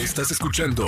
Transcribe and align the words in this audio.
Estás 0.00 0.30
escuchando 0.30 0.86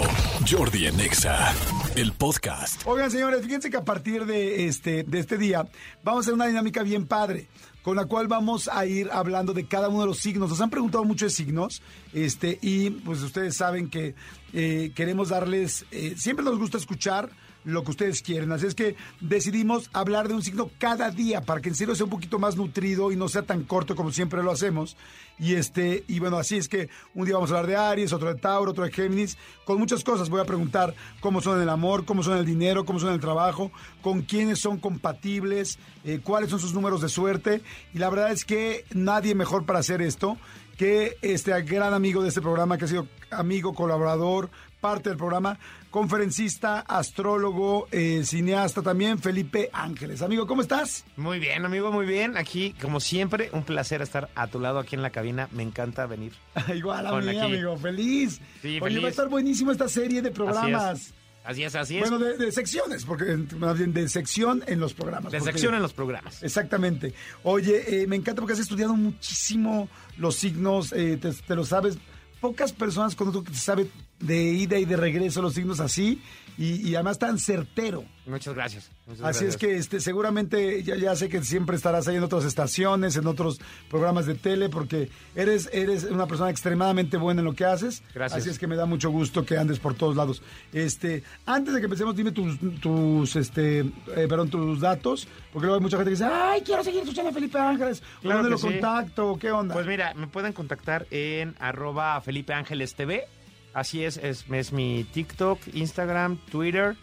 Jordi 0.50 0.86
en 0.86 0.98
Exa, 0.98 1.54
el 1.96 2.12
podcast. 2.12 2.80
Oigan, 2.86 3.10
señores, 3.10 3.42
fíjense 3.44 3.68
que 3.68 3.76
a 3.76 3.84
partir 3.84 4.24
de 4.24 4.66
este, 4.66 5.02
de 5.02 5.18
este 5.18 5.36
día 5.36 5.68
vamos 6.02 6.20
a 6.20 6.22
hacer 6.22 6.34
una 6.34 6.46
dinámica 6.46 6.82
bien 6.82 7.06
padre 7.06 7.46
con 7.82 7.94
la 7.96 8.06
cual 8.06 8.26
vamos 8.26 8.70
a 8.72 8.86
ir 8.86 9.10
hablando 9.12 9.52
de 9.52 9.66
cada 9.66 9.90
uno 9.90 10.00
de 10.00 10.06
los 10.06 10.18
signos. 10.18 10.48
Nos 10.48 10.62
han 10.62 10.70
preguntado 10.70 11.04
mucho 11.04 11.26
de 11.26 11.30
signos, 11.30 11.82
este, 12.14 12.58
y 12.62 12.88
pues 12.88 13.20
ustedes 13.20 13.54
saben 13.54 13.90
que 13.90 14.14
eh, 14.54 14.92
queremos 14.94 15.28
darles, 15.28 15.84
eh, 15.90 16.14
siempre 16.16 16.42
nos 16.42 16.58
gusta 16.58 16.78
escuchar 16.78 17.28
lo 17.64 17.84
que 17.84 17.90
ustedes 17.90 18.22
quieren. 18.22 18.52
Así 18.52 18.66
es 18.66 18.74
que 18.74 18.96
decidimos 19.20 19.90
hablar 19.92 20.28
de 20.28 20.34
un 20.34 20.42
signo 20.42 20.70
cada 20.78 21.10
día 21.10 21.42
para 21.42 21.60
que 21.60 21.68
en 21.68 21.74
serio 21.74 21.94
sea 21.94 22.04
un 22.04 22.10
poquito 22.10 22.38
más 22.38 22.56
nutrido 22.56 23.12
y 23.12 23.16
no 23.16 23.28
sea 23.28 23.42
tan 23.42 23.64
corto 23.64 23.96
como 23.96 24.10
siempre 24.10 24.42
lo 24.42 24.50
hacemos. 24.50 24.96
Y 25.38 25.54
este, 25.54 26.04
y 26.08 26.20
bueno, 26.20 26.38
así 26.38 26.56
es 26.56 26.68
que 26.68 26.88
un 27.14 27.24
día 27.24 27.34
vamos 27.34 27.50
a 27.50 27.58
hablar 27.58 27.66
de 27.66 27.76
Aries, 27.76 28.12
otro 28.12 28.32
de 28.32 28.40
Tauro, 28.40 28.70
otro 28.70 28.84
de 28.84 28.92
Géminis, 28.92 29.36
con 29.64 29.78
muchas 29.78 30.04
cosas. 30.04 30.28
Voy 30.28 30.40
a 30.40 30.44
preguntar 30.44 30.94
cómo 31.20 31.40
son 31.40 31.60
el 31.60 31.68
amor, 31.68 32.04
cómo 32.04 32.22
son 32.22 32.38
el 32.38 32.44
dinero, 32.44 32.84
cómo 32.84 33.00
son 33.00 33.12
el 33.12 33.20
trabajo, 33.20 33.72
con 34.02 34.22
quiénes 34.22 34.60
son 34.60 34.78
compatibles, 34.78 35.78
eh, 36.04 36.20
cuáles 36.22 36.50
son 36.50 36.60
sus 36.60 36.74
números 36.74 37.00
de 37.00 37.08
suerte. 37.08 37.60
Y 37.94 37.98
la 37.98 38.10
verdad 38.10 38.30
es 38.30 38.44
que 38.44 38.84
nadie 38.92 39.34
mejor 39.34 39.64
para 39.64 39.80
hacer 39.80 40.02
esto 40.02 40.36
que 40.76 41.16
este 41.22 41.60
gran 41.62 41.94
amigo 41.94 42.22
de 42.22 42.28
este 42.28 42.40
programa, 42.40 42.78
que 42.78 42.86
ha 42.86 42.88
sido 42.88 43.06
amigo, 43.30 43.74
colaborador, 43.74 44.50
parte 44.82 45.08
del 45.10 45.16
programa, 45.16 45.58
conferencista, 45.90 46.80
astrólogo, 46.80 47.86
eh, 47.92 48.22
cineasta 48.24 48.82
también, 48.82 49.20
Felipe 49.20 49.70
Ángeles. 49.72 50.20
Amigo, 50.22 50.46
¿cómo 50.48 50.60
estás? 50.60 51.04
Muy 51.16 51.38
bien, 51.38 51.64
amigo, 51.64 51.92
muy 51.92 52.04
bien. 52.04 52.36
Aquí, 52.36 52.74
como 52.82 52.98
siempre, 52.98 53.48
un 53.52 53.62
placer 53.62 54.02
estar 54.02 54.28
a 54.34 54.48
tu 54.48 54.58
lado 54.58 54.80
aquí 54.80 54.96
en 54.96 55.02
la 55.02 55.10
cabina. 55.10 55.48
Me 55.52 55.62
encanta 55.62 56.04
venir. 56.06 56.32
Igual 56.74 57.06
a 57.06 57.20
mí, 57.20 57.38
amigo, 57.38 57.76
feliz. 57.78 58.40
Sí, 58.60 58.78
Oye, 58.80 58.80
feliz. 58.80 59.02
va 59.04 59.06
a 59.06 59.10
estar 59.10 59.28
buenísimo 59.28 59.70
esta 59.70 59.88
serie 59.88 60.20
de 60.20 60.32
programas. 60.32 61.14
Así 61.44 61.62
es, 61.62 61.74
así 61.76 61.98
es. 61.98 62.08
Bueno, 62.10 62.24
de, 62.24 62.36
de 62.36 62.50
secciones, 62.52 63.04
porque 63.04 63.36
más 63.56 63.78
bien 63.78 63.92
de 63.92 64.08
sección 64.08 64.64
en 64.66 64.80
los 64.80 64.94
programas. 64.94 65.30
de 65.32 65.40
sección 65.40 65.74
en 65.74 65.82
los 65.82 65.92
programas. 65.92 66.42
Exactamente. 66.42 67.14
Oye, 67.44 68.02
eh, 68.02 68.06
me 68.08 68.16
encanta 68.16 68.40
porque 68.40 68.52
has 68.54 68.58
estudiado 68.60 68.94
muchísimo 68.94 69.88
los 70.18 70.34
signos, 70.36 70.92
eh, 70.92 71.16
te, 71.20 71.32
te 71.32 71.54
lo 71.54 71.64
sabes. 71.64 71.98
Pocas 72.40 72.72
personas 72.72 73.14
conozco 73.14 73.44
que 73.44 73.52
te 73.52 73.58
sabe 73.58 73.86
de 74.22 74.42
ida 74.52 74.78
y 74.78 74.84
de 74.84 74.96
regreso 74.96 75.42
los 75.42 75.54
signos 75.54 75.80
así 75.80 76.20
y, 76.58 76.88
y 76.88 76.94
además 76.94 77.18
tan 77.18 77.38
certero. 77.38 78.04
Muchas 78.26 78.54
gracias. 78.54 78.90
muchas 79.06 79.24
Así 79.24 79.46
es 79.46 79.56
que 79.56 79.76
este, 79.76 80.00
seguramente 80.00 80.82
ya, 80.82 80.96
ya 80.96 81.16
sé 81.16 81.28
que 81.28 81.42
siempre 81.42 81.76
estarás 81.76 82.06
ahí 82.08 82.16
en 82.16 82.22
otras 82.22 82.44
estaciones, 82.44 83.16
en 83.16 83.26
otros 83.26 83.60
programas 83.90 84.26
de 84.26 84.34
tele, 84.34 84.68
porque 84.68 85.08
eres, 85.34 85.68
eres 85.72 86.04
una 86.04 86.26
persona 86.26 86.50
extremadamente 86.50 87.16
buena 87.16 87.40
en 87.40 87.46
lo 87.46 87.54
que 87.54 87.64
haces. 87.64 88.02
Gracias. 88.14 88.40
Así 88.40 88.50
es 88.50 88.58
que 88.58 88.66
me 88.66 88.76
da 88.76 88.86
mucho 88.86 89.10
gusto 89.10 89.44
que 89.44 89.56
andes 89.56 89.78
por 89.78 89.94
todos 89.94 90.14
lados. 90.14 90.42
Este, 90.72 91.24
antes 91.46 91.74
de 91.74 91.80
que 91.80 91.86
empecemos, 91.86 92.14
dime 92.14 92.32
tus, 92.32 92.58
tus, 92.80 93.34
este, 93.36 93.80
eh, 93.80 94.26
perdón, 94.28 94.50
tus 94.50 94.80
datos, 94.80 95.26
porque 95.52 95.66
luego 95.66 95.76
hay 95.76 95.82
mucha 95.82 95.96
gente 95.96 96.10
que 96.10 96.16
dice, 96.16 96.30
ay, 96.30 96.60
quiero 96.60 96.84
seguir 96.84 97.00
escuchando 97.00 97.30
a 97.30 97.32
Felipe 97.32 97.58
Ángeles. 97.58 98.02
Claro 98.20 98.36
¿Dónde 98.36 98.50
lo 98.50 98.58
sí. 98.58 98.68
contacto? 98.68 99.38
¿Qué 99.40 99.50
onda? 99.50 99.74
Pues 99.74 99.86
mira, 99.86 100.14
me 100.14 100.28
pueden 100.28 100.52
contactar 100.52 101.06
en 101.10 101.56
arroba 101.58 102.20
Felipe 102.20 102.52
Ángeles 102.52 102.94
TV. 102.94 103.26
Así 103.74 104.04
es, 104.04 104.16
es, 104.18 104.44
es 104.50 104.72
mi 104.72 105.04
TikTok, 105.04 105.60
Instagram, 105.74 106.36
Twitter. 106.50 106.96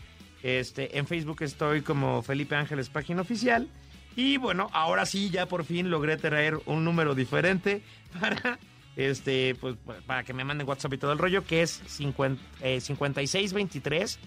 Este, 0.44 0.98
en 0.98 1.08
Facebook 1.08 1.42
estoy 1.42 1.82
como 1.82 2.22
Felipe 2.22 2.56
Ángeles, 2.56 2.90
página 2.90 3.22
oficial. 3.22 3.68
Y 4.16 4.38
bueno, 4.38 4.70
ahora 4.74 5.06
sí, 5.06 5.30
ya 5.30 5.46
por 5.48 5.64
fin 5.64 5.90
logré 5.90 6.18
traer 6.18 6.60
un 6.66 6.84
número 6.84 7.16
diferente 7.16 7.82
para, 8.20 8.60
este, 8.96 9.56
pues, 9.56 9.76
para 10.06 10.24
que 10.24 10.34
me 10.34 10.44
manden 10.44 10.68
WhatsApp 10.68 10.94
y 10.94 10.98
todo 10.98 11.12
el 11.12 11.18
rollo, 11.18 11.44
que 11.46 11.62
es 11.62 11.82
50, 11.88 12.42
eh, 12.62 12.82
5623 12.82 14.20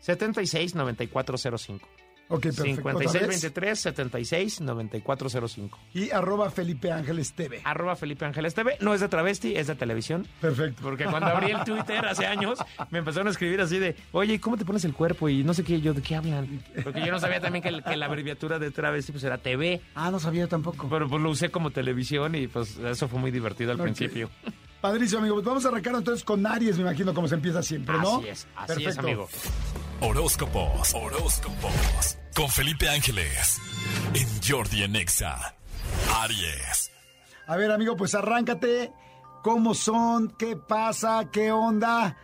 769405. 0.00 1.97
Ok, 2.28 2.40
perfecto. 2.42 2.80
¿Otra 2.88 2.98
vez? 2.98 3.10
5623 3.12 3.78
769405. 3.80 5.78
Y 5.94 6.10
arroba 6.10 6.50
Felipe 6.50 6.92
Ángeles 6.92 7.32
TV. 7.32 7.60
Arroba 7.64 7.96
Felipe 7.96 8.24
Ángeles 8.24 8.54
TV. 8.54 8.76
No 8.80 8.94
es 8.94 9.00
de 9.00 9.08
travesti, 9.08 9.54
es 9.56 9.66
de 9.66 9.74
televisión. 9.74 10.26
Perfecto. 10.40 10.82
Porque 10.82 11.04
cuando 11.04 11.26
abrí 11.28 11.50
el 11.50 11.64
Twitter 11.64 12.04
hace 12.06 12.26
años, 12.26 12.58
me 12.90 12.98
empezaron 13.00 13.28
a 13.28 13.30
escribir 13.30 13.60
así 13.60 13.78
de, 13.78 13.96
oye, 14.12 14.40
¿cómo 14.40 14.56
te 14.56 14.64
pones 14.64 14.84
el 14.84 14.94
cuerpo? 14.94 15.28
Y 15.28 15.42
no 15.44 15.54
sé 15.54 15.64
qué, 15.64 15.80
yo, 15.80 15.94
¿de 15.94 16.02
qué 16.02 16.16
hablan? 16.16 16.62
Porque 16.84 17.00
yo 17.04 17.10
no 17.12 17.18
sabía 17.20 17.40
también 17.40 17.62
que, 17.62 17.68
el- 17.68 17.82
que 17.82 17.96
la 17.96 18.06
abreviatura 18.06 18.58
de 18.58 18.70
travesti 18.70 19.12
pues 19.12 19.24
era 19.24 19.38
TV. 19.38 19.80
Ah, 19.94 20.10
no 20.10 20.20
sabía 20.20 20.46
tampoco. 20.46 20.88
Pero 20.88 21.08
pues 21.08 21.22
lo 21.22 21.30
usé 21.30 21.50
como 21.50 21.70
televisión 21.70 22.34
y 22.34 22.46
pues 22.48 22.76
eso 22.78 23.08
fue 23.08 23.18
muy 23.18 23.30
divertido 23.30 23.72
al 23.72 23.78
principio. 23.78 24.30
Padrísimo, 24.80 25.20
amigo. 25.20 25.34
Pues 25.36 25.46
vamos 25.46 25.64
a 25.64 25.68
arrancar 25.68 25.94
entonces 25.96 26.22
con 26.24 26.46
Aries, 26.46 26.76
me 26.76 26.82
imagino, 26.82 27.12
como 27.12 27.26
se 27.26 27.34
empieza 27.34 27.62
siempre, 27.62 27.96
¿no? 27.98 28.18
Así 28.18 28.28
es, 28.28 28.46
así 28.56 28.72
es, 28.72 28.94
Perfecto. 28.96 29.00
amigo. 29.00 29.28
Horóscopos, 30.00 30.94
horóscopos. 30.94 32.18
Con 32.36 32.48
Felipe 32.48 32.88
Ángeles. 32.88 33.60
En 34.14 34.28
Jordi 34.46 34.84
en 34.84 34.94
Exa. 34.94 35.56
Aries. 36.20 36.92
A 37.48 37.56
ver, 37.56 37.72
amigo, 37.72 37.96
pues 37.96 38.14
arráncate. 38.14 38.92
¿Cómo 39.42 39.74
son? 39.74 40.36
¿Qué 40.38 40.56
pasa? 40.56 41.28
¿Qué 41.32 41.50
onda? 41.50 42.16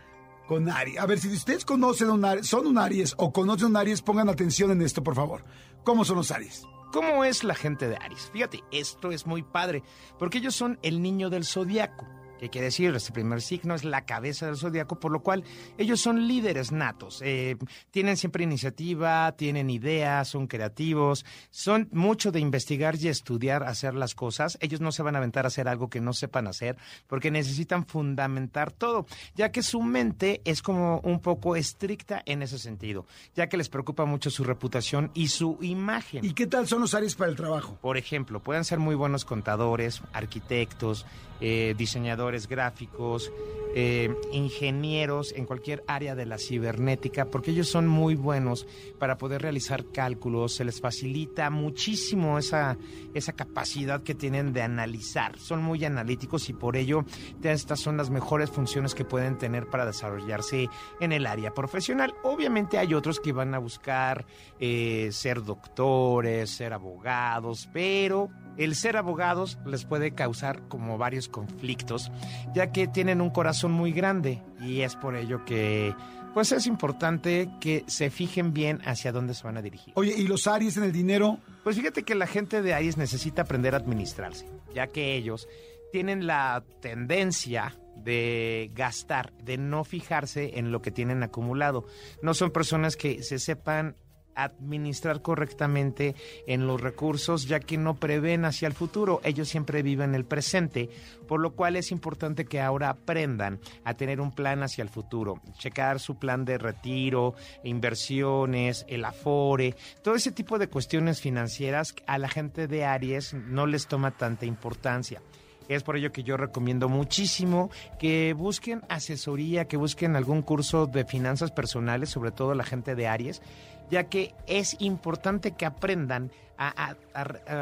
Con 0.47 0.69
Aries. 0.69 0.99
A 0.99 1.05
ver, 1.05 1.19
si 1.19 1.27
ustedes 1.27 1.65
conocen 1.65 2.11
un 2.11 2.23
Aries, 2.23 2.47
son 2.47 2.65
un 2.65 2.77
Aries 2.77 3.13
o 3.17 3.33
conocen 3.33 3.67
un 3.67 3.75
Aries, 3.75 4.01
pongan 4.01 4.29
atención 4.29 4.71
en 4.71 4.81
esto, 4.81 5.03
por 5.03 5.15
favor. 5.15 5.43
¿Cómo 5.83 6.05
son 6.05 6.15
los 6.15 6.31
Aries? 6.31 6.63
¿Cómo 6.93 7.25
es 7.25 7.43
la 7.43 7.55
gente 7.55 7.89
de 7.89 7.97
Aries? 7.97 8.29
Fíjate, 8.31 8.63
esto 8.71 9.11
es 9.11 9.25
muy 9.25 9.43
padre, 9.43 9.83
porque 10.17 10.37
ellos 10.37 10.55
son 10.55 10.79
el 10.81 11.01
niño 11.01 11.29
del 11.29 11.43
zodiaco. 11.43 12.07
¿Qué 12.39 12.49
quiere 12.49 12.65
decir? 12.65 12.93
Este 12.93 13.13
primer 13.13 13.41
signo 13.41 13.75
es 13.75 13.85
la 13.85 14.05
cabeza 14.05 14.45
del 14.45 14.57
zodiaco, 14.57 14.99
por 14.99 15.11
lo 15.11 15.21
cual 15.21 15.43
ellos 15.77 16.01
son 16.01 16.27
líderes 16.27 16.71
natos. 16.71 17.21
eh, 17.23 17.55
tienen 17.91 18.17
siempre 18.17 18.43
iniciativa, 18.43 19.31
tienen 19.37 19.69
ideas, 19.69 20.27
son 20.27 20.47
creativos, 20.47 21.25
son 21.49 21.87
mucho 21.91 22.31
de 22.31 22.41
investigar 22.41 22.97
y 22.97 23.07
estudiar, 23.07 23.63
hacer 23.63 23.93
las 23.93 24.15
cosas. 24.15 24.57
Ellos 24.59 24.81
no 24.81 24.91
se 24.91 25.01
van 25.01 25.15
a 25.15 25.19
aventar 25.19 25.45
a 25.45 25.47
hacer 25.47 25.67
algo 25.69 25.89
que 25.89 26.01
no 26.01 26.11
sepan 26.11 26.47
hacer, 26.47 26.77
porque 27.07 27.31
necesitan 27.31 27.85
fundamentar 27.85 28.71
todo, 28.71 29.05
ya 29.35 29.51
que 29.51 29.63
su 29.63 29.81
mente 29.81 30.41
es 30.43 30.61
como 30.61 30.99
un 30.99 31.21
poco 31.21 31.55
estricta 31.55 32.21
en 32.25 32.41
ese 32.41 32.59
sentido, 32.59 33.05
ya 33.33 33.47
que 33.47 33.57
les 33.57 33.69
preocupa 33.69 34.05
mucho 34.05 34.29
su 34.29 34.43
reputación 34.43 35.09
y 35.13 35.29
su 35.29 35.57
imagen. 35.61 36.25
¿Y 36.25 36.33
qué 36.33 36.47
tal 36.47 36.67
son 36.67 36.81
los 36.81 36.93
Aries 36.93 37.15
para 37.15 37.29
el 37.31 37.37
trabajo? 37.37 37.77
Por 37.81 37.97
ejemplo, 37.97 38.43
pueden 38.43 38.65
ser 38.65 38.79
muy 38.79 38.95
buenos 38.95 39.23
contadores, 39.23 40.01
arquitectos, 40.11 41.05
eh, 41.41 41.75
diseñadores 41.77 42.24
gráficos, 42.47 43.31
eh, 43.77 44.15
ingenieros 44.31 45.33
en 45.35 45.45
cualquier 45.45 45.83
área 45.85 46.15
de 46.15 46.25
la 46.25 46.37
cibernética, 46.37 47.25
porque 47.25 47.51
ellos 47.51 47.67
son 47.67 47.87
muy 47.87 48.15
buenos 48.15 48.65
para 48.99 49.17
poder 49.17 49.41
realizar 49.41 49.85
cálculos, 49.91 50.55
se 50.55 50.63
les 50.63 50.79
facilita 50.79 51.49
muchísimo 51.49 52.37
esa, 52.37 52.77
esa 53.13 53.33
capacidad 53.33 54.01
que 54.01 54.15
tienen 54.15 54.53
de 54.53 54.61
analizar. 54.61 55.37
Son 55.37 55.61
muy 55.61 55.83
analíticos 55.83 56.47
y 56.49 56.53
por 56.53 56.77
ello 56.77 57.03
estas 57.43 57.79
son 57.79 57.97
las 57.97 58.09
mejores 58.09 58.49
funciones 58.49 58.95
que 58.95 59.03
pueden 59.03 59.37
tener 59.37 59.67
para 59.67 59.85
desarrollarse 59.85 60.69
en 60.99 61.11
el 61.11 61.27
área 61.27 61.53
profesional. 61.53 62.13
Obviamente 62.23 62.77
hay 62.77 62.93
otros 62.93 63.19
que 63.19 63.33
van 63.33 63.53
a 63.53 63.59
buscar 63.59 64.25
eh, 64.59 65.09
ser 65.11 65.43
doctores, 65.43 66.49
ser 66.49 66.71
abogados, 66.73 67.69
pero 67.73 68.29
el 68.57 68.75
ser 68.75 68.97
abogados 68.97 69.57
les 69.65 69.85
puede 69.85 70.11
causar 70.11 70.67
como 70.67 70.97
varios 70.97 71.27
conflictos, 71.27 72.11
ya 72.53 72.71
que 72.71 72.87
tienen 72.87 73.21
un 73.21 73.29
corazón 73.29 73.71
muy 73.71 73.91
grande 73.91 74.41
y 74.61 74.81
es 74.81 74.95
por 74.95 75.15
ello 75.15 75.45
que 75.45 75.93
pues 76.33 76.51
es 76.51 76.67
importante 76.67 77.49
que 77.61 77.85
se 77.87 78.09
fijen 78.09 78.53
bien 78.53 78.81
hacia 78.83 79.13
dónde 79.13 79.33
se 79.33 79.43
van 79.43 79.55
a 79.55 79.61
dirigir. 79.61 79.93
Oye, 79.95 80.13
¿y 80.17 80.27
los 80.27 80.47
Aries 80.47 80.75
en 80.75 80.83
el 80.83 80.91
dinero? 80.91 81.39
Pues 81.63 81.77
fíjate 81.77 82.03
que 82.03 82.13
la 82.13 82.27
gente 82.27 82.61
de 82.61 82.73
Aries 82.73 82.97
necesita 82.97 83.43
aprender 83.43 83.73
a 83.73 83.77
administrarse, 83.77 84.45
ya 84.73 84.87
que 84.87 85.15
ellos 85.15 85.47
tienen 85.93 86.27
la 86.27 86.65
tendencia 86.81 87.73
de 87.95 88.69
gastar, 88.73 89.31
de 89.37 89.57
no 89.57 89.85
fijarse 89.85 90.59
en 90.59 90.73
lo 90.73 90.81
que 90.81 90.91
tienen 90.91 91.23
acumulado. 91.23 91.85
No 92.21 92.33
son 92.33 92.51
personas 92.51 92.97
que 92.97 93.23
se 93.23 93.39
sepan 93.39 93.95
administrar 94.35 95.21
correctamente 95.21 96.15
en 96.47 96.67
los 96.67 96.81
recursos, 96.81 97.47
ya 97.47 97.59
que 97.59 97.77
no 97.77 97.95
prevén 97.95 98.45
hacia 98.45 98.67
el 98.67 98.73
futuro. 98.73 99.21
Ellos 99.23 99.49
siempre 99.49 99.81
viven 99.81 100.15
el 100.15 100.25
presente, 100.25 100.89
por 101.27 101.39
lo 101.39 101.55
cual 101.55 101.75
es 101.75 101.91
importante 101.91 102.45
que 102.45 102.61
ahora 102.61 102.89
aprendan 102.89 103.59
a 103.83 103.93
tener 103.95 104.21
un 104.21 104.31
plan 104.31 104.63
hacia 104.63 104.81
el 104.81 104.89
futuro, 104.89 105.41
checar 105.57 105.99
su 105.99 106.17
plan 106.17 106.45
de 106.45 106.57
retiro, 106.57 107.35
inversiones, 107.63 108.85
el 108.87 109.05
afore, 109.05 109.75
todo 110.03 110.15
ese 110.15 110.31
tipo 110.31 110.59
de 110.59 110.67
cuestiones 110.67 111.21
financieras 111.21 111.95
a 112.07 112.17
la 112.17 112.29
gente 112.29 112.67
de 112.67 112.85
Aries 112.85 113.33
no 113.33 113.65
les 113.65 113.87
toma 113.87 114.11
tanta 114.11 114.45
importancia. 114.45 115.21
Es 115.67 115.83
por 115.83 115.97
ello 115.97 116.11
que 116.11 116.23
yo 116.23 116.37
recomiendo 116.37 116.89
muchísimo 116.89 117.71
que 117.97 118.33
busquen 118.33 118.83
asesoría, 118.87 119.65
que 119.65 119.77
busquen 119.77 120.15
algún 120.15 120.43
curso 120.43 120.85
de 120.85 121.05
finanzas 121.05 121.51
personales, 121.51 122.09
sobre 122.09 122.31
todo 122.31 122.53
la 122.53 122.63
gente 122.63 122.93
de 122.93 123.07
Aries, 123.07 123.41
ya 123.89 124.05
que 124.05 124.33
es 124.47 124.75
importante 124.79 125.51
que 125.51 125.65
aprendan 125.65 126.31
a, 126.57 126.95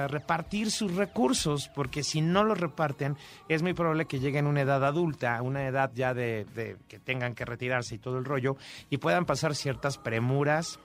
repartir 0.07 0.69
sus 0.69 0.95
recursos, 0.95 1.69
porque 1.73 2.03
si 2.03 2.21
no 2.21 2.43
los 2.43 2.59
reparten, 2.59 3.17
es 3.49 3.63
muy 3.63 3.73
probable 3.73 4.05
que 4.05 4.19
lleguen 4.19 4.45
a 4.45 4.49
una 4.49 4.61
edad 4.61 4.85
adulta, 4.85 5.37
a 5.37 5.41
una 5.41 5.67
edad 5.67 5.91
ya 5.95 6.13
de, 6.13 6.45
de 6.53 6.77
que 6.87 6.99
tengan 6.99 7.33
que 7.33 7.45
retirarse 7.45 7.95
y 7.95 7.97
todo 7.97 8.19
el 8.19 8.25
rollo, 8.25 8.55
y 8.89 8.97
puedan 8.97 9.25
pasar 9.25 9.55
ciertas 9.55 9.97
premuras, 9.97 10.79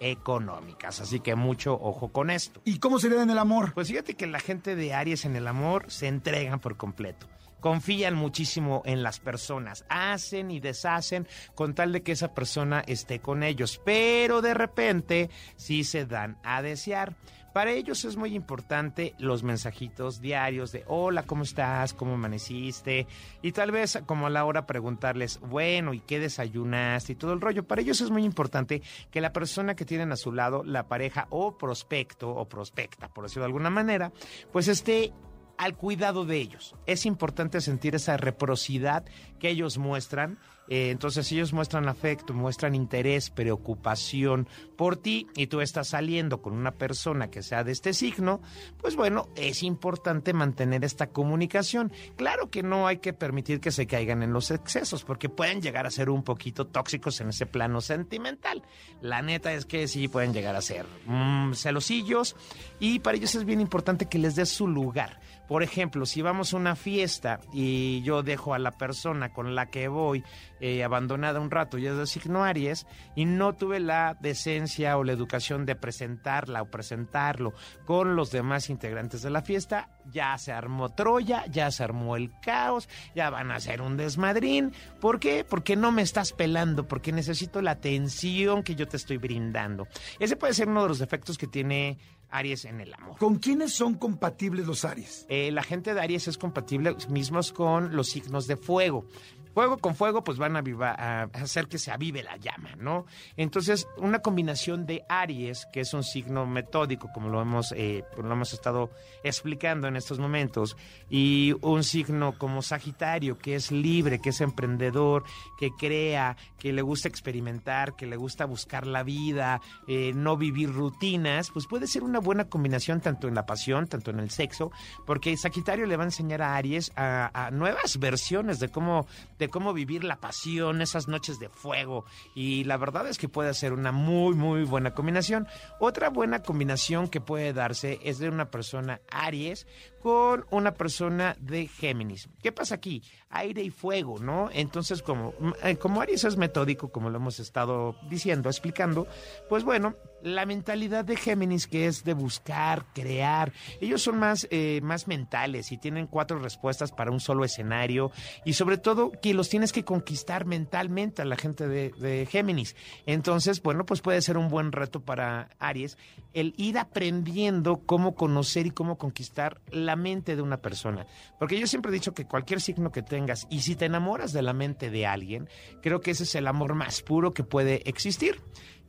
económicas. 0.00 1.00
Así 1.00 1.20
que 1.20 1.34
mucho 1.34 1.74
ojo 1.74 2.08
con 2.08 2.30
esto. 2.30 2.60
¿Y 2.64 2.78
cómo 2.78 2.98
sería 2.98 3.22
en 3.22 3.30
el 3.30 3.38
amor? 3.38 3.72
Pues 3.72 3.88
fíjate 3.88 4.14
que 4.14 4.26
la 4.26 4.40
gente 4.40 4.76
de 4.76 4.92
Aries 4.92 5.24
en 5.24 5.36
el 5.36 5.46
amor 5.46 5.90
se 5.90 6.08
entregan 6.08 6.60
por 6.60 6.76
completo 6.76 7.26
confían 7.64 8.14
muchísimo 8.14 8.82
en 8.84 9.02
las 9.02 9.20
personas, 9.20 9.86
hacen 9.88 10.50
y 10.50 10.60
deshacen 10.60 11.26
con 11.54 11.74
tal 11.74 11.92
de 11.92 12.02
que 12.02 12.12
esa 12.12 12.34
persona 12.34 12.84
esté 12.86 13.20
con 13.20 13.42
ellos, 13.42 13.80
pero 13.82 14.42
de 14.42 14.52
repente 14.52 15.30
sí 15.56 15.82
se 15.82 16.04
dan 16.04 16.36
a 16.44 16.60
desear. 16.60 17.16
Para 17.54 17.70
ellos 17.70 18.04
es 18.04 18.16
muy 18.16 18.34
importante 18.34 19.14
los 19.18 19.44
mensajitos 19.44 20.20
diarios 20.20 20.72
de 20.72 20.84
hola, 20.88 21.22
¿cómo 21.22 21.44
estás? 21.44 21.94
¿Cómo 21.94 22.14
amaneciste? 22.14 23.06
Y 23.40 23.52
tal 23.52 23.70
vez 23.70 24.02
como 24.04 24.26
a 24.26 24.30
la 24.30 24.44
hora 24.44 24.66
preguntarles, 24.66 25.40
bueno, 25.40 25.94
¿y 25.94 26.00
qué 26.00 26.18
desayunaste? 26.18 27.12
Y 27.12 27.16
todo 27.16 27.32
el 27.32 27.40
rollo. 27.40 27.66
Para 27.66 27.80
ellos 27.80 28.00
es 28.02 28.10
muy 28.10 28.24
importante 28.24 28.82
que 29.10 29.20
la 29.22 29.32
persona 29.32 29.74
que 29.74 29.86
tienen 29.86 30.12
a 30.12 30.16
su 30.16 30.32
lado, 30.32 30.64
la 30.64 30.88
pareja 30.88 31.28
o 31.30 31.56
prospecto 31.56 32.28
o 32.28 32.46
prospecta, 32.46 33.08
por 33.08 33.24
decirlo 33.24 33.44
de 33.44 33.50
alguna 33.50 33.70
manera, 33.70 34.12
pues 34.52 34.68
esté 34.68 35.14
al 35.58 35.76
cuidado 35.76 36.24
de 36.24 36.38
ellos. 36.38 36.74
Es 36.86 37.06
importante 37.06 37.60
sentir 37.60 37.94
esa 37.94 38.16
reciprocidad 38.16 39.04
que 39.38 39.50
ellos 39.50 39.78
muestran. 39.78 40.38
Eh, 40.68 40.90
entonces 40.90 41.30
ellos 41.32 41.52
muestran 41.52 41.88
afecto, 41.88 42.32
muestran 42.32 42.74
interés, 42.74 43.30
preocupación 43.30 44.48
por 44.76 44.96
ti 44.96 45.26
y 45.36 45.46
tú 45.48 45.60
estás 45.60 45.88
saliendo 45.88 46.40
con 46.40 46.54
una 46.54 46.72
persona 46.72 47.30
que 47.30 47.42
sea 47.42 47.64
de 47.64 47.72
este 47.72 47.92
signo, 47.92 48.40
pues 48.78 48.96
bueno, 48.96 49.28
es 49.36 49.62
importante 49.62 50.32
mantener 50.32 50.84
esta 50.84 51.08
comunicación. 51.08 51.92
Claro 52.16 52.50
que 52.50 52.62
no 52.62 52.86
hay 52.86 52.98
que 52.98 53.12
permitir 53.12 53.60
que 53.60 53.70
se 53.70 53.86
caigan 53.86 54.22
en 54.22 54.32
los 54.32 54.50
excesos 54.50 55.04
porque 55.04 55.28
pueden 55.28 55.60
llegar 55.60 55.86
a 55.86 55.90
ser 55.90 56.10
un 56.10 56.22
poquito 56.22 56.66
tóxicos 56.66 57.20
en 57.20 57.28
ese 57.28 57.46
plano 57.46 57.80
sentimental. 57.80 58.62
La 59.00 59.22
neta 59.22 59.52
es 59.52 59.66
que 59.66 59.86
sí 59.86 60.08
pueden 60.08 60.32
llegar 60.32 60.56
a 60.56 60.62
ser 60.62 60.86
mm, 61.06 61.52
celosillos 61.54 62.36
y 62.80 63.00
para 63.00 63.16
ellos 63.16 63.34
es 63.34 63.44
bien 63.44 63.60
importante 63.60 64.06
que 64.06 64.18
les 64.18 64.34
des 64.34 64.48
su 64.48 64.66
lugar. 64.66 65.20
Por 65.46 65.62
ejemplo, 65.62 66.06
si 66.06 66.22
vamos 66.22 66.54
a 66.54 66.56
una 66.56 66.74
fiesta 66.74 67.40
y 67.52 68.00
yo 68.02 68.22
dejo 68.22 68.54
a 68.54 68.58
la 68.58 68.70
persona 68.70 69.32
con 69.32 69.54
la 69.54 69.66
que 69.66 69.88
voy 69.88 70.24
eh, 70.60 70.84
abandonada 70.84 71.40
un 71.40 71.50
rato 71.50 71.78
y 71.78 71.86
es 71.86 71.96
de 71.96 72.06
signo 72.06 72.44
Aries 72.44 72.86
y 73.14 73.24
no 73.24 73.54
tuve 73.54 73.80
la 73.80 74.16
decencia 74.20 74.96
o 74.96 75.04
la 75.04 75.12
educación 75.12 75.66
de 75.66 75.76
presentarla 75.76 76.62
o 76.62 76.70
presentarlo 76.70 77.52
con 77.84 78.16
los 78.16 78.30
demás 78.30 78.70
integrantes 78.70 79.22
de 79.22 79.30
la 79.30 79.42
fiesta, 79.42 79.88
ya 80.10 80.36
se 80.38 80.52
armó 80.52 80.90
Troya, 80.90 81.44
ya 81.46 81.70
se 81.70 81.84
armó 81.84 82.16
el 82.16 82.30
caos, 82.40 82.88
ya 83.14 83.30
van 83.30 83.50
a 83.50 83.56
hacer 83.56 83.80
un 83.80 83.96
desmadrín. 83.96 84.72
¿Por 85.00 85.18
qué? 85.20 85.44
Porque 85.44 85.76
no 85.76 85.92
me 85.92 86.02
estás 86.02 86.32
pelando, 86.32 86.86
porque 86.86 87.12
necesito 87.12 87.62
la 87.62 87.72
atención 87.72 88.62
que 88.62 88.74
yo 88.74 88.86
te 88.86 88.96
estoy 88.96 89.16
brindando. 89.16 89.88
Ese 90.18 90.36
puede 90.36 90.54
ser 90.54 90.68
uno 90.68 90.82
de 90.82 90.88
los 90.88 90.98
defectos 90.98 91.38
que 91.38 91.46
tiene 91.46 91.98
Aries 92.30 92.64
en 92.64 92.80
el 92.80 92.92
amor. 92.94 93.16
¿Con 93.18 93.36
quiénes 93.36 93.72
son 93.72 93.94
compatibles 93.94 94.66
los 94.66 94.84
Aries? 94.84 95.26
Eh, 95.28 95.50
la 95.52 95.62
gente 95.62 95.94
de 95.94 96.00
Aries 96.00 96.28
es 96.28 96.38
compatible 96.38 96.96
mismos 97.08 97.52
con 97.52 97.94
los 97.94 98.08
signos 98.08 98.46
de 98.46 98.56
fuego 98.56 99.06
fuego 99.54 99.78
con 99.78 99.94
fuego, 99.94 100.24
pues 100.24 100.36
van 100.36 100.56
a, 100.56 101.22
hacer 101.32 101.68
que 101.68 101.78
se 101.78 101.90
avive 101.90 102.22
la 102.22 102.36
llama, 102.36 102.70
¿no? 102.76 103.06
Entonces, 103.36 103.86
una 103.96 104.18
combinación 104.18 104.84
de 104.84 105.04
Aries, 105.08 105.66
que 105.72 105.80
es 105.80 105.94
un 105.94 106.02
signo 106.02 106.44
metódico, 106.44 107.08
como 107.14 107.28
lo 107.28 107.40
hemos, 107.40 107.72
eh, 107.72 108.04
lo 108.16 108.32
hemos 108.32 108.52
estado 108.52 108.90
explicando 109.22 109.86
en 109.86 109.96
estos 109.96 110.18
momentos, 110.18 110.76
y 111.08 111.54
un 111.62 111.84
signo 111.84 112.36
como 112.36 112.62
Sagitario, 112.62 113.38
que 113.38 113.54
es 113.54 113.70
libre, 113.70 114.20
que 114.20 114.30
es 114.30 114.40
emprendedor, 114.40 115.24
que 115.58 115.70
crea, 115.70 116.36
que 116.58 116.72
le 116.72 116.82
gusta 116.82 117.08
experimentar, 117.08 117.94
que 117.94 118.06
le 118.06 118.16
gusta 118.16 118.44
buscar 118.46 118.86
la 118.86 119.02
vida, 119.02 119.60
eh, 119.86 120.12
no 120.14 120.36
vivir 120.36 120.72
rutinas, 120.72 121.50
pues 121.50 121.66
puede 121.66 121.86
ser 121.86 122.02
una 122.02 122.18
buena 122.18 122.48
combinación 122.48 123.00
tanto 123.00 123.28
en 123.28 123.34
la 123.34 123.46
pasión, 123.46 123.86
tanto 123.86 124.10
en 124.10 124.18
el 124.18 124.30
sexo, 124.30 124.72
porque 125.06 125.36
Sagitario 125.36 125.86
le 125.86 125.96
va 125.96 126.02
a 126.02 126.06
enseñar 126.06 126.42
a 126.42 126.56
Aries 126.56 126.92
a, 126.96 127.50
nuevas 127.52 127.98
versiones 127.98 128.58
de 128.58 128.68
cómo 128.68 129.06
cómo 129.48 129.72
vivir 129.72 130.04
la 130.04 130.20
pasión, 130.20 130.82
esas 130.82 131.08
noches 131.08 131.38
de 131.38 131.48
fuego. 131.48 132.04
Y 132.34 132.64
la 132.64 132.76
verdad 132.76 133.08
es 133.08 133.18
que 133.18 133.28
puede 133.28 133.54
ser 133.54 133.72
una 133.72 133.92
muy, 133.92 134.34
muy 134.34 134.64
buena 134.64 134.94
combinación. 134.94 135.46
Otra 135.78 136.10
buena 136.10 136.42
combinación 136.42 137.08
que 137.08 137.20
puede 137.20 137.52
darse 137.52 138.00
es 138.02 138.18
de 138.18 138.28
una 138.28 138.50
persona 138.50 139.00
Aries 139.10 139.66
con 140.04 140.44
una 140.50 140.74
persona 140.74 141.34
de 141.40 141.66
Géminis. 141.66 142.28
¿Qué 142.42 142.52
pasa 142.52 142.74
aquí? 142.74 143.02
Aire 143.30 143.62
y 143.62 143.70
fuego, 143.70 144.18
¿no? 144.18 144.50
Entonces, 144.52 145.00
como, 145.00 145.32
eh, 145.62 145.76
como 145.76 146.02
Aries 146.02 146.24
es 146.24 146.36
metódico, 146.36 146.92
como 146.92 147.08
lo 147.08 147.16
hemos 147.16 147.40
estado 147.40 147.96
diciendo, 148.10 148.50
explicando, 148.50 149.06
pues 149.48 149.64
bueno, 149.64 149.94
la 150.22 150.44
mentalidad 150.44 151.06
de 151.06 151.16
Géminis, 151.16 151.66
que 151.66 151.86
es 151.86 152.04
de 152.04 152.12
buscar, 152.12 152.84
crear, 152.94 153.52
ellos 153.80 154.02
son 154.02 154.18
más, 154.18 154.46
eh, 154.50 154.80
más 154.82 155.08
mentales 155.08 155.72
y 155.72 155.78
tienen 155.78 156.06
cuatro 156.06 156.38
respuestas 156.38 156.92
para 156.92 157.10
un 157.10 157.20
solo 157.20 157.44
escenario 157.44 158.10
y 158.44 158.52
sobre 158.54 158.76
todo 158.76 159.10
que 159.10 159.32
los 159.32 159.48
tienes 159.48 159.72
que 159.72 159.84
conquistar 159.84 160.44
mentalmente 160.44 161.22
a 161.22 161.24
la 161.24 161.36
gente 161.36 161.66
de, 161.66 161.92
de 161.98 162.26
Géminis. 162.26 162.76
Entonces, 163.06 163.62
bueno, 163.62 163.86
pues 163.86 164.02
puede 164.02 164.20
ser 164.20 164.36
un 164.36 164.50
buen 164.50 164.70
reto 164.70 165.00
para 165.00 165.48
Aries 165.58 165.96
el 166.34 166.52
ir 166.56 166.78
aprendiendo 166.78 167.82
cómo 167.86 168.14
conocer 168.14 168.66
y 168.66 168.70
cómo 168.70 168.98
conquistar 168.98 169.60
la 169.70 169.93
mente 169.96 170.36
de 170.36 170.42
una 170.42 170.58
persona. 170.58 171.06
Porque 171.38 171.58
yo 171.58 171.66
siempre 171.66 171.90
he 171.90 171.94
dicho 171.94 172.14
que 172.14 172.26
cualquier 172.26 172.60
signo 172.60 172.92
que 172.92 173.02
tengas, 173.02 173.46
y 173.50 173.60
si 173.60 173.76
te 173.76 173.86
enamoras 173.86 174.32
de 174.32 174.42
la 174.42 174.52
mente 174.52 174.90
de 174.90 175.06
alguien, 175.06 175.48
creo 175.82 176.00
que 176.00 176.12
ese 176.12 176.24
es 176.24 176.34
el 176.34 176.46
amor 176.46 176.74
más 176.74 177.02
puro 177.02 177.32
que 177.32 177.44
puede 177.44 177.88
existir. 177.88 178.40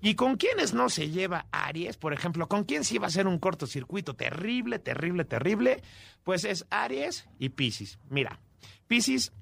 ¿Y 0.01 0.15
con 0.15 0.35
quiénes 0.37 0.73
no 0.73 0.89
se 0.89 1.09
lleva 1.09 1.47
Aries? 1.51 1.97
Por 1.97 2.13
ejemplo, 2.13 2.47
¿con 2.47 2.63
quién 2.63 2.83
sí 2.83 2.97
va 2.97 3.07
a 3.07 3.11
ser 3.11 3.27
un 3.27 3.39
cortocircuito 3.39 4.13
terrible, 4.15 4.77
terrible, 4.77 5.25
terrible? 5.25 5.81
Pues 6.23 6.45
es 6.45 6.65
Aries 6.69 7.27
y 7.39 7.49
Pisces. 7.49 7.97
Mira, 8.09 8.39
Pisces 8.87 9.33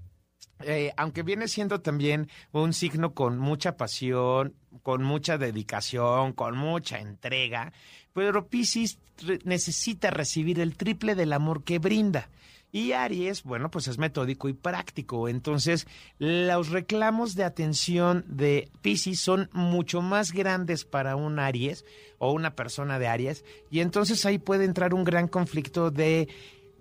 eh, 0.62 0.94
aunque 0.98 1.24
viene 1.24 1.48
siendo 1.48 1.82
también 1.82 2.30
un 2.52 2.74
signo 2.74 3.14
con 3.14 3.38
mucha 3.38 3.76
pasión, 3.78 4.54
con 4.82 5.04
mucha 5.04 5.38
dedicación, 5.38 6.34
con 6.34 6.58
mucha 6.58 7.00
entrega, 7.00 7.74
pero 8.14 8.48
Pisces 8.48 9.00
necesita 9.44 10.12
recibir 10.12 10.60
el 10.60 10.76
triple 10.76 11.16
del 11.16 11.34
amor 11.34 11.64
que 11.64 11.80
brinda. 11.80 12.30
Y 12.72 12.94
Aries, 12.94 13.44
bueno, 13.44 13.70
pues 13.70 13.88
es 13.88 14.00
metódico 14.00 14.50
y 14.50 14.54
práctico. 14.54 15.30
Entonces, 15.30 15.86
los 16.18 16.70
reclamos 16.70 17.36
de 17.36 17.44
atención 17.44 18.26
de 18.28 18.72
Pisces 18.82 19.20
son 19.20 19.48
mucho 19.54 20.02
más 20.02 20.32
grandes 20.32 20.84
para 20.84 21.16
un 21.16 21.38
Aries 21.38 21.86
o 22.18 22.32
una 22.32 22.56
persona 22.56 22.98
de 22.98 23.08
Aries. 23.08 23.46
Y 23.70 23.82
entonces 23.82 24.26
ahí 24.26 24.40
puede 24.40 24.66
entrar 24.66 24.96
un 24.96 25.04
gran 25.04 25.28
conflicto 25.28 25.92
de 25.92 26.28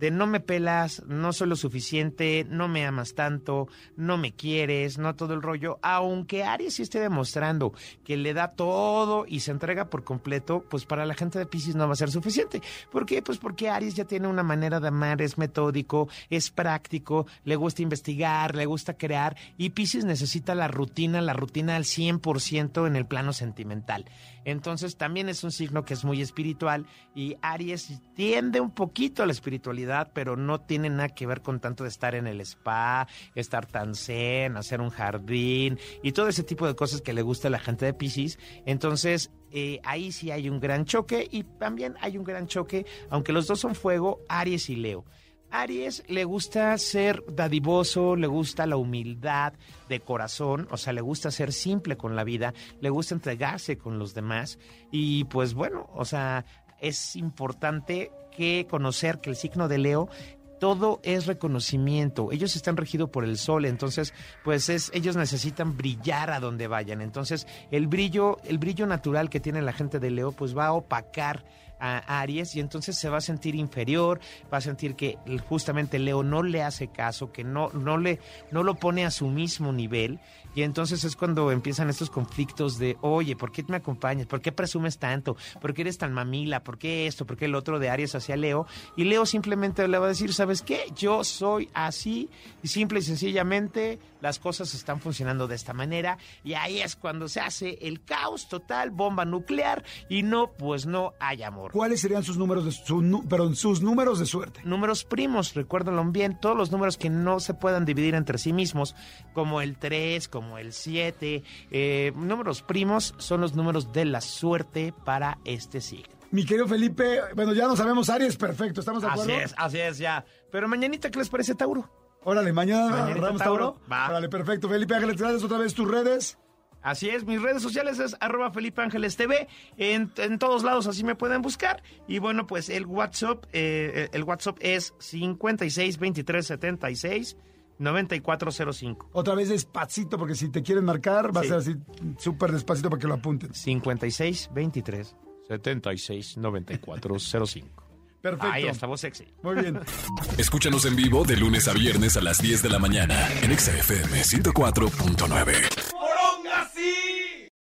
de 0.02 0.10
no 0.10 0.26
me 0.26 0.40
pelas, 0.40 1.04
no 1.06 1.32
soy 1.32 1.46
lo 1.46 1.54
suficiente, 1.54 2.44
no 2.50 2.66
me 2.66 2.84
amas 2.84 3.14
tanto, 3.14 3.68
no 3.94 4.18
me 4.18 4.32
quieres, 4.32 4.98
no 4.98 5.14
todo 5.14 5.32
el 5.32 5.42
rollo, 5.42 5.78
aunque 5.80 6.42
Aries 6.42 6.74
sí 6.74 6.82
esté 6.82 6.98
demostrando 6.98 7.72
que 8.02 8.16
le 8.16 8.34
da 8.34 8.48
todo 8.48 9.26
y 9.28 9.38
se 9.38 9.52
entrega 9.52 9.90
por 9.90 10.02
completo, 10.02 10.64
pues 10.68 10.86
para 10.86 11.06
la 11.06 11.14
gente 11.14 11.38
de 11.38 11.46
Pisces 11.46 11.76
no 11.76 11.86
va 11.86 11.92
a 11.92 11.96
ser 11.96 12.10
suficiente. 12.10 12.60
¿Por 12.90 13.06
qué? 13.06 13.22
Pues 13.22 13.38
porque 13.38 13.70
Aries 13.70 13.94
ya 13.94 14.04
tiene 14.04 14.26
una 14.26 14.42
manera 14.42 14.80
de 14.80 14.88
amar, 14.88 15.22
es 15.22 15.38
metódico, 15.38 16.08
es 16.28 16.50
práctico, 16.50 17.28
le 17.44 17.54
gusta 17.54 17.82
investigar, 17.82 18.56
le 18.56 18.66
gusta 18.66 18.94
crear 18.94 19.36
y 19.56 19.70
Pisces 19.70 20.04
necesita 20.04 20.56
la 20.56 20.66
rutina, 20.66 21.20
la 21.20 21.32
rutina 21.32 21.76
al 21.76 21.84
100% 21.84 22.88
en 22.88 22.96
el 22.96 23.06
plano 23.06 23.32
sentimental. 23.32 24.06
Entonces 24.44 24.96
también 24.96 25.28
es 25.28 25.44
un 25.44 25.52
signo 25.52 25.84
que 25.84 25.94
es 25.94 26.04
muy 26.04 26.20
espiritual 26.20 26.86
y 27.14 27.36
Aries 27.40 28.00
tiende 28.16 28.60
un 28.60 28.72
poquito 28.72 29.22
a 29.22 29.26
la 29.26 29.32
espiritualidad, 29.32 29.91
pero 30.14 30.36
no 30.36 30.60
tiene 30.60 30.90
nada 30.90 31.08
que 31.08 31.26
ver 31.26 31.42
con 31.42 31.60
tanto 31.60 31.84
de 31.84 31.90
estar 31.90 32.14
en 32.14 32.26
el 32.26 32.40
spa, 32.40 33.06
estar 33.34 33.66
tan 33.66 33.94
zen, 33.94 34.56
hacer 34.56 34.80
un 34.80 34.90
jardín 34.90 35.78
y 36.02 36.12
todo 36.12 36.28
ese 36.28 36.42
tipo 36.42 36.66
de 36.66 36.74
cosas 36.74 37.00
que 37.00 37.12
le 37.12 37.22
gusta 37.22 37.48
a 37.48 37.50
la 37.50 37.58
gente 37.58 37.84
de 37.84 37.94
Pisces. 37.94 38.38
Entonces 38.66 39.30
eh, 39.50 39.80
ahí 39.84 40.12
sí 40.12 40.30
hay 40.30 40.48
un 40.48 40.60
gran 40.60 40.84
choque 40.84 41.28
y 41.30 41.44
también 41.44 41.94
hay 42.00 42.16
un 42.16 42.24
gran 42.24 42.46
choque, 42.46 42.86
aunque 43.10 43.32
los 43.32 43.46
dos 43.46 43.60
son 43.60 43.74
fuego, 43.74 44.20
Aries 44.28 44.70
y 44.70 44.76
Leo. 44.76 45.04
Aries 45.52 46.02
le 46.08 46.24
gusta 46.24 46.76
ser 46.78 47.22
dadivoso, 47.30 48.16
le 48.16 48.26
gusta 48.26 48.66
la 48.66 48.76
humildad 48.76 49.52
de 49.88 50.00
corazón, 50.00 50.66
o 50.70 50.78
sea, 50.78 50.94
le 50.94 51.02
gusta 51.02 51.30
ser 51.30 51.52
simple 51.52 51.98
con 51.98 52.16
la 52.16 52.24
vida, 52.24 52.54
le 52.80 52.88
gusta 52.88 53.14
entregarse 53.14 53.76
con 53.76 53.98
los 53.98 54.14
demás 54.14 54.58
y 54.90 55.24
pues 55.24 55.52
bueno, 55.52 55.90
o 55.94 56.06
sea, 56.06 56.46
es 56.82 57.16
importante 57.16 58.10
que 58.30 58.66
conocer 58.68 59.20
que 59.20 59.30
el 59.30 59.36
signo 59.36 59.68
de 59.68 59.78
Leo 59.78 60.10
todo 60.58 61.00
es 61.02 61.26
reconocimiento. 61.26 62.30
Ellos 62.30 62.54
están 62.54 62.76
regidos 62.76 63.10
por 63.10 63.24
el 63.24 63.36
sol, 63.36 63.64
entonces, 63.64 64.14
pues 64.44 64.68
es, 64.68 64.92
ellos 64.94 65.16
necesitan 65.16 65.76
brillar 65.76 66.30
a 66.30 66.38
donde 66.38 66.68
vayan. 66.68 67.00
Entonces, 67.00 67.48
el 67.72 67.88
brillo, 67.88 68.38
el 68.44 68.58
brillo 68.58 68.86
natural 68.86 69.28
que 69.28 69.40
tiene 69.40 69.60
la 69.60 69.72
gente 69.72 69.98
de 69.98 70.12
Leo, 70.12 70.30
pues 70.30 70.56
va 70.56 70.66
a 70.66 70.72
opacar 70.72 71.44
Aries 71.82 72.54
y 72.56 72.60
entonces 72.60 72.96
se 72.96 73.08
va 73.08 73.18
a 73.18 73.20
sentir 73.20 73.54
inferior, 73.54 74.20
va 74.52 74.58
a 74.58 74.60
sentir 74.60 74.94
que 74.94 75.18
justamente 75.48 75.98
Leo 75.98 76.22
no 76.22 76.42
le 76.42 76.62
hace 76.62 76.88
caso, 76.88 77.32
que 77.32 77.44
no, 77.44 77.70
no, 77.70 77.98
le, 77.98 78.20
no 78.50 78.62
lo 78.62 78.74
pone 78.74 79.04
a 79.04 79.10
su 79.10 79.28
mismo 79.28 79.72
nivel 79.72 80.20
y 80.54 80.62
entonces 80.62 81.04
es 81.04 81.16
cuando 81.16 81.50
empiezan 81.50 81.88
estos 81.88 82.10
conflictos 82.10 82.78
de, 82.78 82.96
oye, 83.00 83.36
¿por 83.36 83.52
qué 83.52 83.64
me 83.68 83.76
acompañas? 83.76 84.26
¿Por 84.26 84.40
qué 84.40 84.52
presumes 84.52 84.98
tanto? 84.98 85.36
¿Por 85.60 85.72
qué 85.72 85.82
eres 85.82 85.98
tan 85.98 86.12
mamila? 86.12 86.62
¿Por 86.62 86.78
qué 86.78 87.06
esto? 87.06 87.26
¿Por 87.26 87.36
qué 87.36 87.46
el 87.46 87.54
otro 87.54 87.78
de 87.78 87.88
Aries 87.88 88.14
hacia 88.14 88.36
Leo? 88.36 88.66
Y 88.96 89.04
Leo 89.04 89.24
simplemente 89.24 89.86
le 89.88 89.98
va 89.98 90.06
a 90.06 90.10
decir, 90.10 90.34
¿sabes 90.34 90.62
qué? 90.62 90.84
Yo 90.94 91.24
soy 91.24 91.70
así 91.72 92.28
y 92.62 92.68
simple 92.68 92.98
y 92.98 93.02
sencillamente 93.02 93.98
las 94.20 94.38
cosas 94.38 94.74
están 94.74 95.00
funcionando 95.00 95.48
de 95.48 95.54
esta 95.54 95.72
manera 95.72 96.18
y 96.44 96.54
ahí 96.54 96.80
es 96.80 96.96
cuando 96.96 97.28
se 97.28 97.40
hace 97.40 97.78
el 97.82 98.04
caos 98.04 98.48
total, 98.48 98.90
bomba 98.90 99.24
nuclear 99.24 99.84
y 100.08 100.22
no, 100.22 100.52
pues 100.52 100.86
no 100.86 101.14
hay 101.18 101.42
amor. 101.42 101.71
¿Cuáles 101.72 102.02
serían 102.02 102.22
sus 102.22 102.36
números 102.36 102.66
de 102.66 102.72
su, 102.72 103.24
perdón, 103.28 103.56
sus 103.56 103.80
números 103.80 104.18
de 104.18 104.26
suerte? 104.26 104.60
Números 104.64 105.04
primos, 105.04 105.54
recuérdenlo 105.54 106.04
bien, 106.04 106.38
todos 106.38 106.56
los 106.56 106.70
números 106.70 106.98
que 106.98 107.08
no 107.08 107.40
se 107.40 107.54
puedan 107.54 107.86
dividir 107.86 108.14
entre 108.14 108.36
sí 108.36 108.52
mismos, 108.52 108.94
como 109.32 109.62
el 109.62 109.78
3, 109.78 110.28
como 110.28 110.58
el 110.58 110.74
7. 110.74 111.42
Eh, 111.70 112.12
números 112.14 112.60
primos 112.60 113.14
son 113.16 113.40
los 113.40 113.54
números 113.54 113.90
de 113.92 114.04
la 114.04 114.20
suerte 114.20 114.92
para 115.04 115.38
este 115.46 115.80
signo. 115.80 116.14
Mi 116.30 116.44
querido 116.44 116.68
Felipe, 116.68 117.20
bueno, 117.34 117.54
ya 117.54 117.66
no 117.66 117.74
sabemos 117.76 118.10
Aries, 118.10 118.36
perfecto, 118.36 118.80
¿estamos 118.80 119.02
de 119.02 119.08
acuerdo? 119.08 119.32
Así 119.32 119.42
es, 119.42 119.54
así 119.56 119.78
es, 119.78 119.98
ya. 119.98 120.24
Pero 120.50 120.68
mañanita, 120.68 121.10
¿qué 121.10 121.18
les 121.18 121.30
parece 121.30 121.54
Tauro? 121.54 121.90
Órale, 122.24 122.52
mañana 122.52 123.06
Tauro. 123.14 123.36
Tauro. 123.36 123.80
Va. 123.90 124.08
Órale, 124.10 124.28
perfecto. 124.28 124.68
Felipe 124.68 124.94
Ángeles, 124.94 125.16
gracias 125.16 125.42
otra 125.42 125.58
vez 125.58 125.74
tus 125.74 125.90
redes. 125.90 126.38
Así 126.82 127.08
es, 127.08 127.24
mis 127.24 127.40
redes 127.40 127.62
sociales 127.62 127.98
es 127.98 128.16
arroba 128.20 128.50
Felipe 128.50 128.82
Ángeles 128.82 129.16
TV. 129.16 129.48
En, 129.76 130.10
todos 130.38 130.64
lados 130.64 130.86
así 130.86 131.04
me 131.04 131.14
pueden 131.14 131.42
buscar. 131.42 131.82
Y 132.08 132.18
bueno, 132.18 132.46
pues 132.46 132.68
el 132.68 132.86
WhatsApp, 132.86 133.44
eh, 133.52 134.08
el 134.12 134.24
WhatsApp 134.24 134.58
es 134.60 134.94
56 134.98 135.98
23 135.98 136.46
76 136.46 137.36
9405. 137.78 139.10
Otra 139.12 139.34
vez 139.34 139.48
despacito, 139.48 140.18
porque 140.18 140.34
si 140.34 140.48
te 140.50 140.62
quieren 140.62 140.84
marcar, 140.84 141.36
va 141.36 141.40
a 141.40 141.44
ser 141.44 141.54
así 141.54 141.76
súper 142.18 142.52
despacito 142.52 142.90
para 142.90 143.00
que 143.00 143.08
lo 143.08 143.14
apunten. 143.14 143.52
56 143.52 144.50
23 144.52 145.16
76 145.48 146.36
9405. 146.38 147.82
Perfecto. 148.22 148.46
Ahí 148.52 148.66
está, 148.66 148.86
voz 148.86 149.00
sexy. 149.00 149.26
Muy 149.42 149.56
bien. 149.56 149.80
Escúchanos 150.38 150.84
en 150.84 150.94
vivo 150.94 151.24
de 151.24 151.36
lunes 151.36 151.66
a 151.66 151.72
viernes 151.72 152.16
a 152.16 152.20
las 152.20 152.38
10 152.38 152.62
de 152.62 152.68
la 152.68 152.78
mañana 152.78 153.28
en 153.42 153.58
XFM 153.58 154.22
104.9. 154.22 155.91